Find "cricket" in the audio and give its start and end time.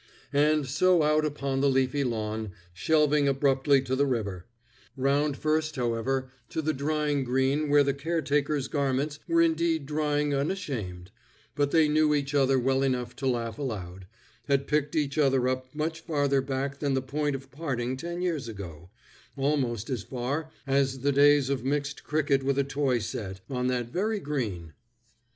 22.03-22.41